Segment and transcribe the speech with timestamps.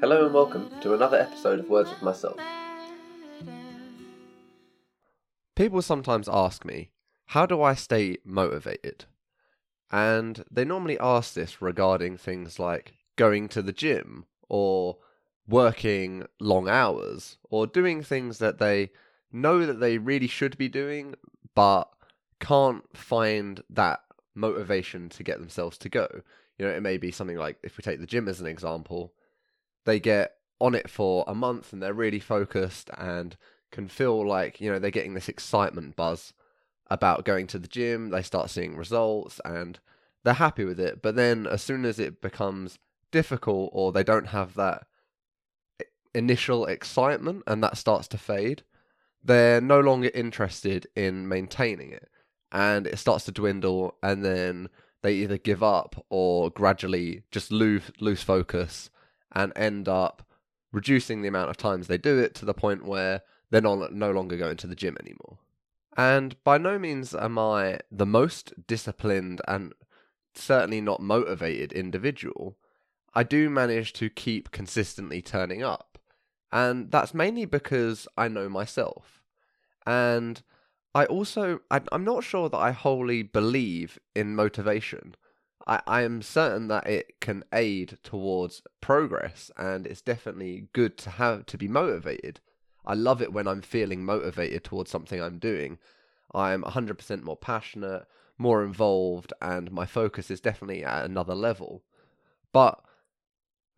[0.00, 2.38] Hello and welcome to another episode of Words with Myself.
[5.56, 6.90] People sometimes ask me,
[7.26, 9.06] how do I stay motivated?
[9.90, 14.98] And they normally ask this regarding things like going to the gym or
[15.48, 18.92] working long hours or doing things that they
[19.32, 21.16] know that they really should be doing
[21.56, 21.90] but
[22.38, 24.04] can't find that
[24.36, 26.06] motivation to get themselves to go.
[26.56, 29.12] You know, it may be something like if we take the gym as an example,
[29.88, 33.36] they get on it for a month and they're really focused and
[33.70, 36.34] can feel like, you know, they're getting this excitement buzz
[36.90, 39.78] about going to the gym, they start seeing results and
[40.24, 41.00] they're happy with it.
[41.00, 42.78] But then as soon as it becomes
[43.10, 44.86] difficult or they don't have that
[46.14, 48.64] initial excitement and that starts to fade,
[49.24, 52.10] they're no longer interested in maintaining it
[52.52, 54.68] and it starts to dwindle and then
[55.02, 58.90] they either give up or gradually just lose lose focus
[59.32, 60.22] and end up
[60.72, 64.10] reducing the amount of times they do it to the point where they're not, no
[64.10, 65.38] longer going to the gym anymore.
[65.96, 69.72] And by no means am I the most disciplined and
[70.34, 72.56] certainly not motivated individual.
[73.14, 75.98] I do manage to keep consistently turning up.
[76.52, 79.22] And that's mainly because I know myself.
[79.86, 80.42] And
[80.94, 85.14] I also, I'm not sure that I wholly believe in motivation.
[85.68, 91.10] I, I am certain that it can aid towards progress and it's definitely good to
[91.10, 92.40] have to be motivated.
[92.86, 95.78] I love it when I'm feeling motivated towards something I'm doing.
[96.34, 98.06] I'm 100% more passionate,
[98.38, 101.82] more involved, and my focus is definitely at another level.
[102.52, 102.82] But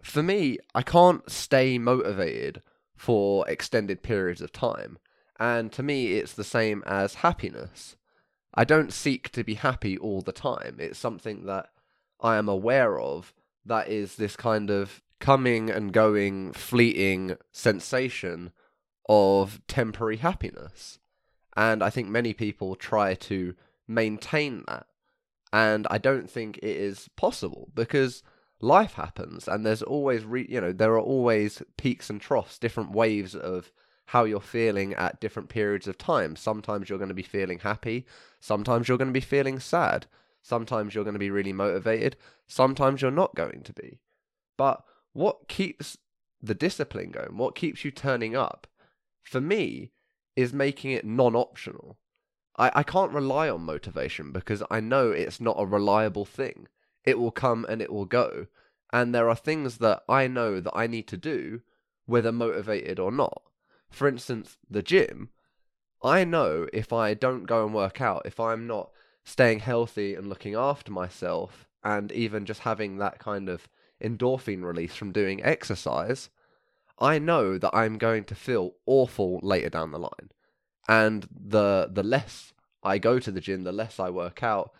[0.03, 2.63] for me, I can't stay motivated
[2.97, 4.99] for extended periods of time.
[5.39, 7.97] And to me, it's the same as happiness.
[8.55, 10.77] I don't seek to be happy all the time.
[10.79, 11.71] It's something that
[12.23, 13.33] I am aware of
[13.65, 18.53] that is this kind of coming and going, fleeting sensation
[19.09, 20.99] of temporary happiness.
[21.57, 23.55] And I think many people try to
[23.87, 24.87] maintain that.
[25.53, 28.23] And I don't think it is possible because
[28.61, 32.93] life happens and there's always, re- you know, there are always peaks and troughs, different
[32.93, 33.73] waves of
[34.07, 36.37] how you're feeling at different periods of time.
[36.37, 38.07] Sometimes you're going to be feeling happy,
[38.41, 40.07] sometimes you're going to be feeling sad.
[40.43, 44.01] Sometimes you're going to be really motivated, sometimes you're not going to be.
[44.57, 45.99] But what keeps
[46.43, 48.67] the discipline going, what keeps you turning up,
[49.23, 49.93] for me,
[50.37, 51.99] is making it non optional.
[52.57, 56.69] I, I can't rely on motivation because I know it's not a reliable thing.
[57.05, 58.47] It will come and it will go.
[58.93, 61.61] And there are things that I know that I need to do,
[62.07, 63.43] whether motivated or not.
[63.91, 65.31] For instance, the gym.
[66.03, 68.91] I know if I don't go and work out, if I'm not
[69.31, 73.69] staying healthy and looking after myself, and even just having that kind of
[74.03, 76.31] endorphin release from doing exercise,
[76.99, 80.31] I know that I'm going to feel awful later down the line.
[80.89, 82.53] And the the less
[82.83, 84.73] I go to the gym, the less I work out,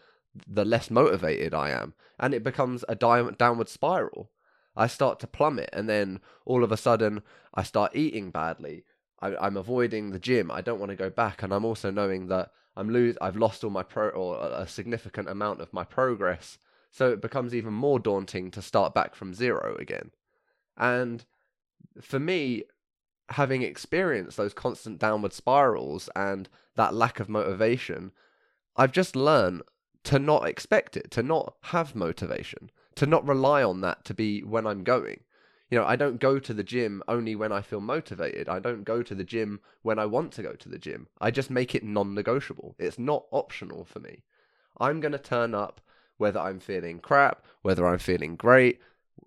[0.47, 4.31] the less motivated I am, and it becomes a di- downward spiral.
[4.77, 7.23] I start to plummet, and then all of a sudden
[7.55, 8.85] I start eating badly.
[9.21, 10.51] I, am avoiding the gym.
[10.51, 13.17] I don't want to go back, and I'm also knowing that I'm lose.
[13.21, 16.59] I've lost all my pro or a significant amount of my progress,
[16.91, 20.11] so it becomes even more daunting to start back from zero again.
[20.77, 21.25] And
[22.01, 22.65] for me,
[23.31, 28.13] having experienced those constant downward spirals and that lack of motivation,
[28.77, 29.63] I've just learned
[30.05, 34.43] to not expect it, to not have motivation, to not rely on that to be
[34.43, 35.21] when I'm going.
[35.71, 38.49] You know, I don't go to the gym only when I feel motivated.
[38.49, 41.07] I don't go to the gym when I want to go to the gym.
[41.21, 42.75] I just make it non negotiable.
[42.79, 44.25] It's not optional for me.
[44.79, 45.81] I'm going to turn up
[46.17, 48.81] whether I'm feeling crap, whether I'm feeling great,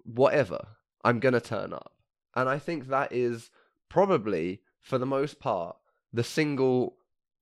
[0.04, 0.68] whatever.
[1.04, 1.94] I'm going to turn up.
[2.36, 3.50] And I think that is
[3.88, 5.78] probably, for the most part,
[6.12, 6.98] the single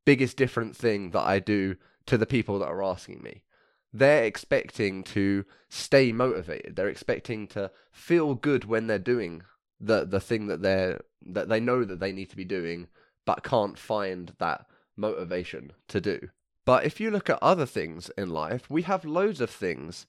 [0.05, 1.75] biggest different thing that I do
[2.05, 3.43] to the people that are asking me
[3.93, 6.75] they're expecting to stay motivated.
[6.75, 9.43] They're expecting to feel good when they're doing
[9.79, 12.87] the the thing that they're that they know that they need to be doing,
[13.25, 14.65] but can't find that
[14.95, 16.29] motivation to do.
[16.65, 20.05] But if you look at other things in life, we have loads of things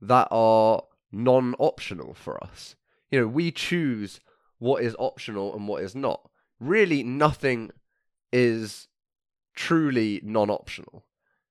[0.00, 2.76] that are non-optional for us.
[3.10, 4.20] You know, we choose
[4.58, 6.28] what is optional and what is not.
[6.60, 7.70] Really, nothing
[8.32, 8.88] is
[9.54, 11.04] truly non-optional.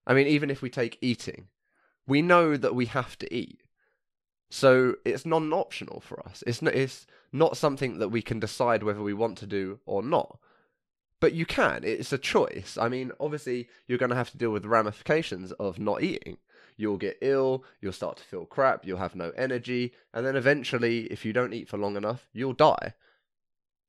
[0.05, 1.47] I mean, even if we take eating,
[2.07, 3.61] we know that we have to eat.
[4.49, 6.43] So it's non-optional for us.
[6.45, 10.03] It's not, it's not something that we can decide whether we want to do or
[10.03, 10.37] not.
[11.19, 11.83] But you can.
[11.83, 12.77] It's a choice.
[12.79, 16.37] I mean, obviously, you're going to have to deal with the ramifications of not eating.
[16.77, 21.05] you'll get ill, you'll start to feel crap, you'll have no energy, and then eventually,
[21.05, 22.93] if you don't eat for long enough, you'll die.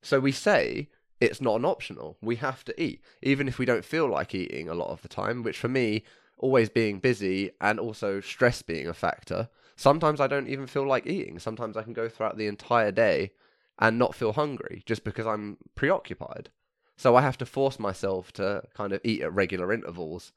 [0.02, 0.88] So we say
[1.20, 2.18] it's not an optional.
[2.20, 5.08] We have to eat, even if we don't feel like eating a lot of the
[5.08, 6.04] time, which for me,
[6.44, 11.06] always being busy and also stress being a factor, sometimes I don't even feel like
[11.06, 11.38] eating.
[11.38, 13.32] Sometimes I can go throughout the entire day
[13.78, 16.50] and not feel hungry just because I'm preoccupied.
[16.98, 20.32] So I have to force myself to kind of eat at regular intervals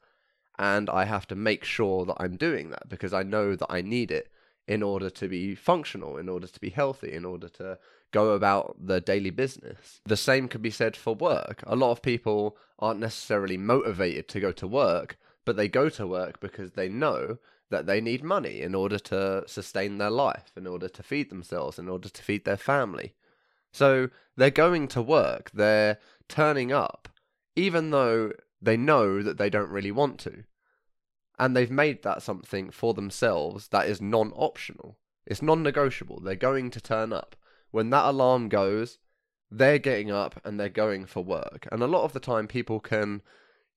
[0.58, 3.82] and I have to make sure that I'm doing that because I know that I
[3.82, 4.32] need it
[4.66, 7.78] in order to be functional, in order to be healthy, in order to
[8.12, 10.00] go about the daily business.
[10.06, 11.62] The same could be said for work.
[11.66, 15.18] A lot of people aren't necessarily motivated to go to work,
[15.48, 17.38] but they go to work because they know
[17.70, 21.78] that they need money in order to sustain their life, in order to feed themselves,
[21.78, 23.14] in order to feed their family.
[23.72, 25.96] So they're going to work, they're
[26.28, 27.08] turning up,
[27.56, 30.44] even though they know that they don't really want to.
[31.38, 34.98] And they've made that something for themselves that is non optional.
[35.24, 36.20] It's non negotiable.
[36.20, 37.36] They're going to turn up.
[37.70, 38.98] When that alarm goes,
[39.50, 41.66] they're getting up and they're going for work.
[41.72, 43.22] And a lot of the time, people can,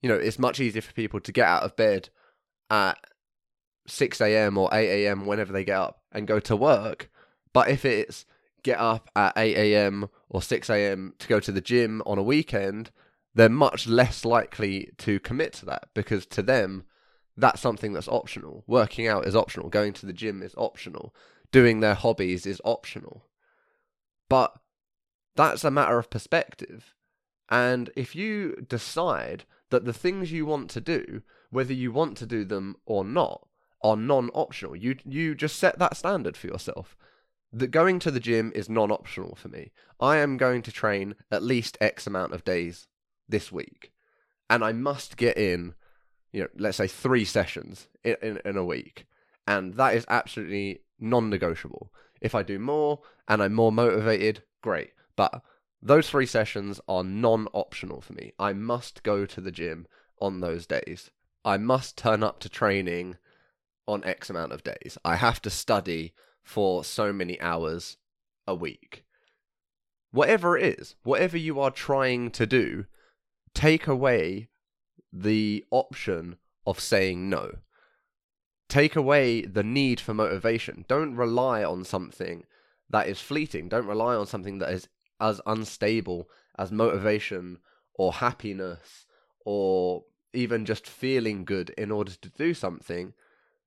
[0.01, 2.09] you know, it's much easier for people to get out of bed
[2.69, 2.97] at
[3.87, 4.57] 6 a.m.
[4.57, 5.25] or 8 a.m.
[5.25, 7.09] whenever they get up and go to work.
[7.53, 8.25] But if it's
[8.63, 10.09] get up at 8 a.m.
[10.29, 11.13] or 6 a.m.
[11.19, 12.91] to go to the gym on a weekend,
[13.33, 16.85] they're much less likely to commit to that because to them,
[17.37, 18.63] that's something that's optional.
[18.67, 19.69] Working out is optional.
[19.69, 21.13] Going to the gym is optional.
[21.51, 23.25] Doing their hobbies is optional.
[24.29, 24.53] But
[25.35, 26.93] that's a matter of perspective.
[27.49, 32.25] And if you decide that the things you want to do, whether you want to
[32.25, 33.47] do them or not,
[33.83, 34.75] are non-optional.
[34.75, 36.95] You you just set that standard for yourself.
[37.51, 39.71] That going to the gym is non-optional for me.
[39.99, 42.87] I am going to train at least X amount of days
[43.27, 43.91] this week,
[44.49, 45.73] and I must get in,
[46.31, 49.05] you know, let's say three sessions in, in, in a week,
[49.47, 51.91] and that is absolutely non-negotiable.
[52.21, 54.91] If I do more and I'm more motivated, great.
[55.15, 55.41] But
[55.81, 58.33] those three sessions are non-optional for me.
[58.37, 59.87] I must go to the gym
[60.19, 61.09] on those days.
[61.43, 63.17] I must turn up to training
[63.87, 64.97] on X amount of days.
[65.03, 66.13] I have to study
[66.43, 67.97] for so many hours
[68.47, 69.05] a week.
[70.11, 72.85] Whatever it is, whatever you are trying to do,
[73.53, 74.49] take away
[75.11, 77.57] the option of saying no.
[78.69, 80.85] Take away the need for motivation.
[80.87, 82.45] Don't rely on something
[82.89, 83.67] that is fleeting.
[83.67, 84.87] Don't rely on something that is
[85.21, 87.59] as unstable as motivation
[87.93, 89.05] or happiness
[89.45, 90.03] or
[90.33, 93.13] even just feeling good in order to do something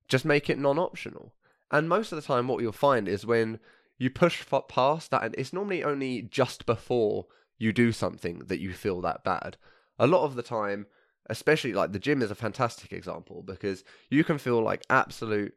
[0.07, 1.33] just make it non-optional.
[1.71, 3.59] And most of the time, what you'll find is when
[3.97, 7.25] you push past that, and it's normally only just before
[7.57, 9.57] you do something that you feel that bad.
[9.97, 10.87] A lot of the time,
[11.29, 15.53] especially like the gym is a fantastic example because you can feel like absolute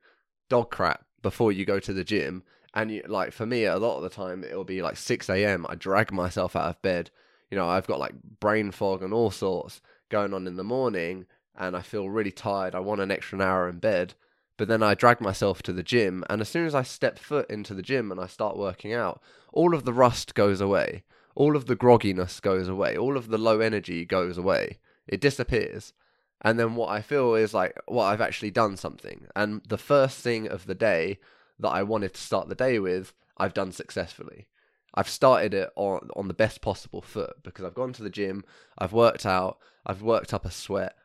[0.48, 2.42] dog crap before you go to the gym.
[2.78, 5.66] And you, like for me, a lot of the time it'll be like 6 a.m.
[5.68, 7.10] I drag myself out of bed.
[7.50, 9.80] You know, I've got like brain fog and all sorts
[10.10, 11.26] going on in the morning,
[11.56, 12.76] and I feel really tired.
[12.76, 14.14] I want an extra hour in bed.
[14.56, 17.50] But then I drag myself to the gym, and as soon as I step foot
[17.50, 19.20] into the gym and I start working out,
[19.52, 21.02] all of the rust goes away,
[21.34, 24.78] all of the grogginess goes away, all of the low energy goes away.
[25.08, 25.94] It disappears.
[26.42, 29.26] And then what I feel is like, well, I've actually done something.
[29.34, 31.18] And the first thing of the day
[31.60, 34.48] that I wanted to start the day with, I've done successfully.
[34.94, 38.44] I've started it on on the best possible foot because I've gone to the gym,
[38.78, 40.96] I've worked out, I've worked up a sweat,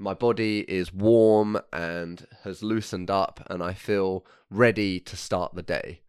[0.00, 5.62] my body is warm and has loosened up and I feel ready to start the
[5.62, 6.00] day.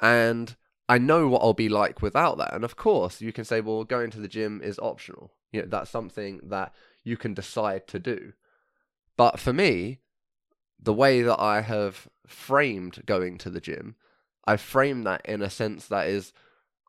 [0.00, 0.56] And
[0.88, 2.52] I know what I'll be like without that.
[2.52, 5.32] And of course, you can say, well, going to the gym is optional.
[5.52, 8.32] You know, that's something that you can decide to do.
[9.16, 10.00] But for me,
[10.82, 13.94] the way that I have framed going to the gym,
[14.44, 16.32] I frame that in a sense that is,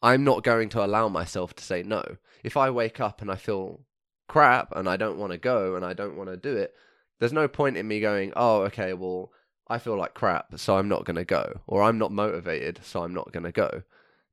[0.01, 2.03] I'm not going to allow myself to say no.
[2.43, 3.81] If I wake up and I feel
[4.27, 6.73] crap and I don't want to go and I don't want to do it,
[7.19, 9.31] there's no point in me going, oh, okay, well,
[9.67, 11.61] I feel like crap, so I'm not going to go.
[11.67, 13.83] Or I'm not motivated, so I'm not going to go.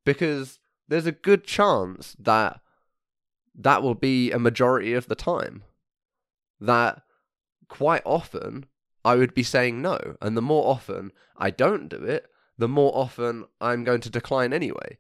[0.05, 2.61] Because there's a good chance that
[3.55, 5.63] that will be a majority of the time.
[6.61, 7.03] That
[7.69, 8.67] quite often
[9.05, 10.17] I would be saying no.
[10.21, 12.27] And the more often I don't do it,
[12.59, 14.99] the more often I'm going to decline anyway.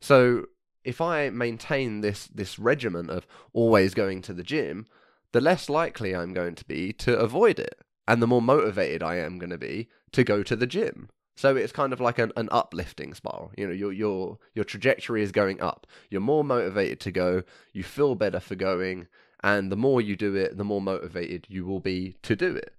[0.00, 0.46] So
[0.84, 4.86] if I maintain this this regimen of always going to the gym,
[5.32, 9.16] the less likely I'm going to be to avoid it, and the more motivated I
[9.16, 11.08] am going to be to go to the gym.
[11.36, 13.50] So it's kind of like an, an uplifting spiral.
[13.56, 15.86] You know, your your your trajectory is going up.
[16.10, 17.42] You're more motivated to go.
[17.72, 19.08] You feel better for going,
[19.42, 22.74] and the more you do it, the more motivated you will be to do it.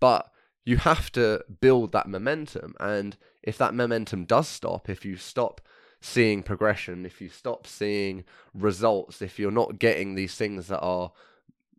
[0.00, 0.30] But
[0.64, 2.74] you have to build that momentum.
[2.78, 5.60] And if that momentum does stop, if you stop
[6.00, 8.24] seeing progression, if you stop seeing
[8.54, 11.12] results, if you're not getting these things that are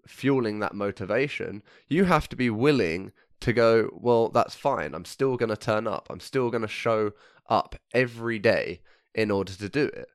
[0.07, 4.93] fueling that motivation, you have to be willing to go, well, that's fine.
[4.93, 6.07] I'm still going to turn up.
[6.09, 7.11] I'm still going to show
[7.47, 8.81] up every day
[9.15, 10.09] in order to do it.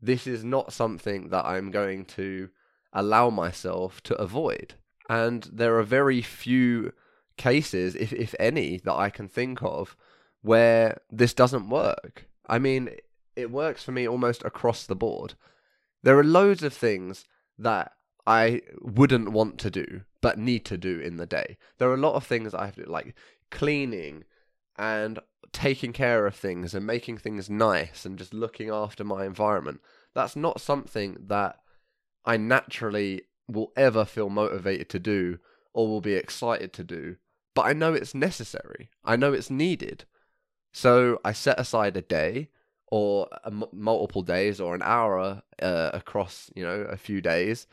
[0.00, 2.50] This is not something that I'm going to
[2.92, 4.74] allow myself to avoid.
[5.08, 6.92] And there are very few
[7.38, 9.96] cases, if if any, that I can think of
[10.42, 12.28] where this doesn't work.
[12.46, 12.90] I mean,
[13.36, 15.34] it works for me almost across the board.
[16.02, 17.24] There are loads of things
[17.58, 17.92] that
[18.26, 21.56] I wouldn't want to do but need to do in the day.
[21.78, 23.14] There are a lot of things I have to like
[23.50, 24.24] cleaning
[24.76, 25.18] and
[25.52, 29.80] taking care of things and making things nice and just looking after my environment.
[30.14, 31.56] That's not something that
[32.24, 35.38] I naturally will ever feel motivated to do
[35.72, 37.16] or will be excited to do
[37.58, 38.88] but I know it's necessary.
[39.04, 40.04] I know it's needed.
[40.70, 42.50] So I set aside a day
[42.86, 43.26] or
[43.72, 47.66] multiple days or an hour uh, across, you know, a few days.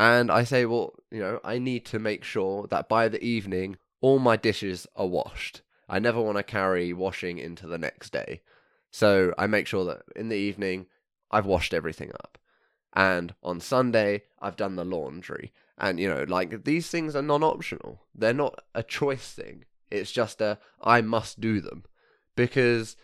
[0.00, 3.76] And I say, well, you know, I need to make sure that by the evening,
[4.00, 5.60] all my dishes are washed.
[5.90, 8.40] I never want to carry washing into the next day.
[8.90, 10.86] So I make sure that in the evening,
[11.30, 12.38] I've washed everything up.
[12.94, 15.52] And on Sunday, I've done the laundry.
[15.78, 18.02] And you know, like these things are non-optional.
[18.14, 19.64] They're not a choice thing.
[19.90, 21.84] It's just a I must do them
[22.36, 22.96] because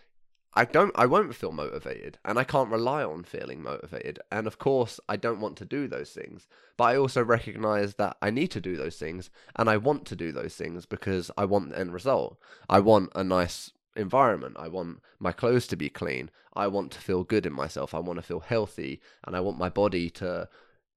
[0.55, 4.19] I don't I won't feel motivated and I can't rely on feeling motivated.
[4.33, 6.49] And of course, I don't want to do those things.
[6.77, 10.17] But I also recognize that I need to do those things and I want to
[10.17, 12.39] do those things because I want the end result.
[12.69, 14.57] I want a nice environment.
[14.59, 16.31] I want my clothes to be clean.
[16.55, 17.95] I want to feel good in myself.
[17.95, 20.49] I want to feel healthy and I want my body to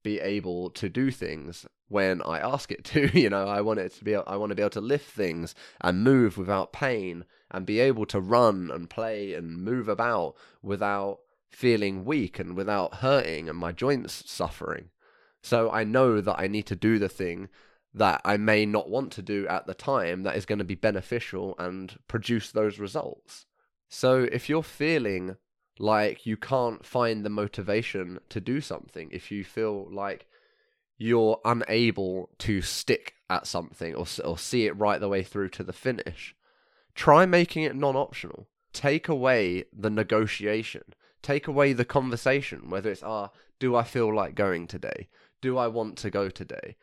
[0.03, 3.09] be able to do things when I ask it to.
[3.19, 4.15] You know, I want it to be.
[4.15, 8.05] I want to be able to lift things and move without pain, and be able
[8.07, 13.71] to run and play and move about without feeling weak and without hurting and my
[13.71, 14.89] joints suffering.
[15.43, 17.49] So I know that I need to do the thing
[17.93, 20.75] that I may not want to do at the time that is going to be
[20.75, 23.45] beneficial and produce those results.
[23.89, 25.35] So if you're feeling
[25.81, 30.27] like you can't find the motivation to do something if you feel like
[30.97, 35.63] you're unable to stick at something or, or see it right the way through to
[35.63, 36.35] the finish.
[36.93, 38.47] Try making it non-optional.
[38.73, 40.83] Take away the negotiation.
[41.23, 45.09] Take away the conversation whether it's ah do i feel like going today?
[45.41, 46.75] Do i want to go today?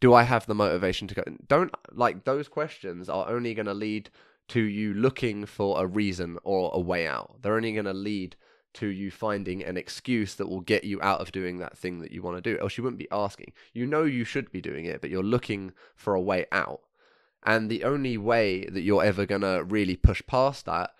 [0.00, 1.24] Do i have the motivation to go?
[1.46, 4.08] Don't like those questions are only going to lead
[4.48, 7.36] to you looking for a reason or a way out.
[7.42, 8.36] They're only going to lead
[8.74, 12.12] to you finding an excuse that will get you out of doing that thing that
[12.12, 12.58] you want to do.
[12.60, 13.52] Else you wouldn't be asking.
[13.72, 16.80] You know you should be doing it, but you're looking for a way out.
[17.44, 20.90] And the only way that you're ever going to really push past that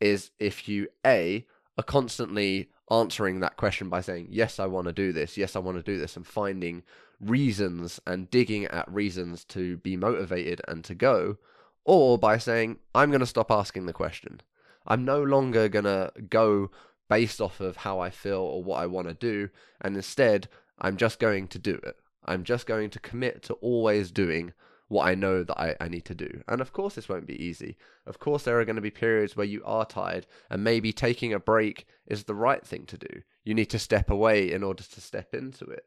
[0.00, 1.46] is if you A
[1.78, 5.36] are constantly answering that question by saying, Yes, I want to do this.
[5.36, 6.16] Yes, I want to do this.
[6.16, 6.82] And finding
[7.20, 11.38] reasons and digging at reasons to be motivated and to go
[11.84, 14.40] or by saying, I'm going to stop asking the question.
[14.86, 16.70] I'm no longer going to go
[17.08, 20.48] based off of how I feel or what I want to do, and instead,
[20.78, 21.96] I'm just going to do it.
[22.24, 24.52] I'm just going to commit to always doing
[24.88, 26.42] what I know that I, I need to do.
[26.46, 27.76] And of course, this won't be easy.
[28.06, 31.32] Of course, there are going to be periods where you are tired, and maybe taking
[31.32, 33.22] a break is the right thing to do.
[33.44, 35.86] You need to step away in order to step into it.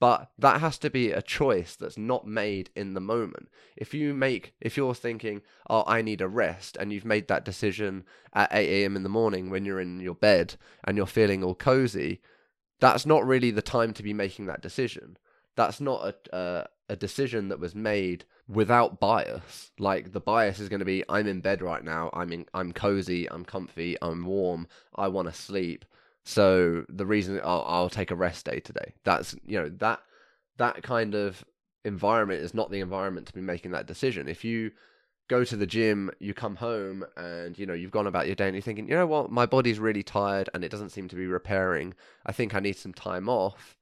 [0.00, 3.48] But that has to be a choice that's not made in the moment.
[3.76, 7.44] If you make, if you're thinking, oh, I need a rest, and you've made that
[7.44, 8.94] decision at 8 a.m.
[8.94, 12.20] in the morning when you're in your bed and you're feeling all cozy,
[12.78, 15.16] that's not really the time to be making that decision.
[15.56, 19.72] That's not a, a, a decision that was made without bias.
[19.80, 22.72] Like the bias is going to be, I'm in bed right now, I'm in, I'm
[22.72, 25.84] cozy, I'm comfy, I'm warm, I want to sleep.
[26.24, 28.94] So the reason I'll, I'll take a rest day today.
[29.04, 30.00] That's you know that
[30.58, 31.44] that kind of
[31.84, 34.28] environment is not the environment to be making that decision.
[34.28, 34.72] If you
[35.28, 38.46] go to the gym, you come home and you know you've gone about your day
[38.46, 41.16] and you're thinking, you know what, my body's really tired and it doesn't seem to
[41.16, 41.94] be repairing.
[42.26, 43.76] I think I need some time off.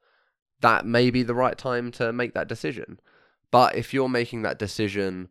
[0.60, 2.98] That may be the right time to make that decision.
[3.50, 5.28] But if you're making that decision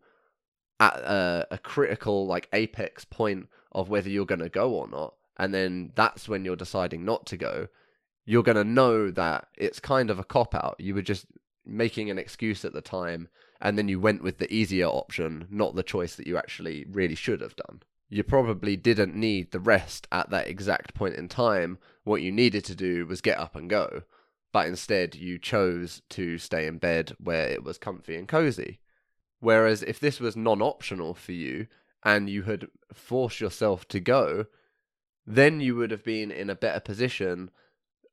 [0.79, 5.15] at a, a critical like apex point of whether you're going to go or not,
[5.37, 7.67] and then that's when you're deciding not to go,
[8.25, 10.75] you're going to know that it's kind of a cop out.
[10.79, 11.27] You were just
[11.65, 13.27] making an excuse at the time,
[13.61, 17.15] and then you went with the easier option, not the choice that you actually really
[17.15, 17.81] should have done.
[18.09, 21.79] You probably didn't need the rest at that exact point in time.
[22.03, 24.03] What you needed to do was get up and go,
[24.53, 28.79] but instead you chose to stay in bed where it was comfy and cozy.
[29.39, 31.67] Whereas if this was non optional for you
[32.03, 34.45] and you had forced yourself to go,
[35.25, 37.49] then you would have been in a better position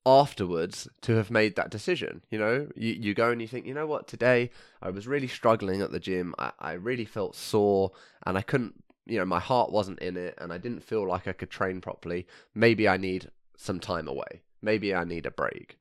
[0.05, 2.23] afterwards to have made that decision.
[2.31, 4.51] You know, you, you go and you think, you know what, today
[4.81, 6.35] I was really struggling at the gym.
[6.39, 7.93] I, I really felt sore
[8.27, 11.29] and I couldn't, you know, my heart wasn't in it and I didn't feel like
[11.29, 12.27] I could train properly.
[12.55, 14.43] Maybe I need some time away.
[14.61, 15.79] Maybe I need a break.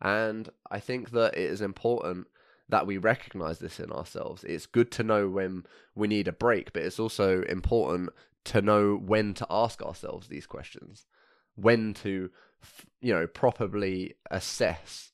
[0.00, 2.26] And I think that it is important
[2.68, 4.44] that we recognize this in ourselves.
[4.44, 5.64] It's good to know when
[5.94, 8.10] we need a break, but it's also important
[8.46, 11.06] to know when to ask ourselves these questions,
[11.54, 12.30] when to,
[13.00, 15.12] you know, properly assess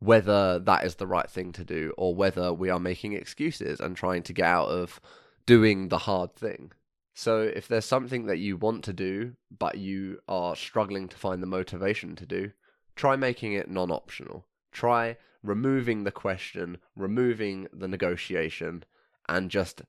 [0.00, 3.96] whether that is the right thing to do or whether we are making excuses and
[3.96, 5.00] trying to get out of
[5.46, 6.72] doing the hard thing.
[7.14, 11.42] So if there's something that you want to do, but you are struggling to find
[11.42, 12.52] the motivation to do,
[12.96, 14.46] try making it non optional.
[14.72, 18.84] Try removing the question, removing the negotiation,
[19.28, 19.82] and just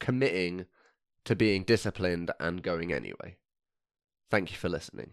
[0.00, 0.66] committing
[1.24, 3.36] to being disciplined and going anyway.
[4.30, 5.12] Thank you for listening.